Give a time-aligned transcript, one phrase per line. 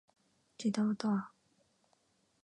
[0.57, 1.31] 自動ドア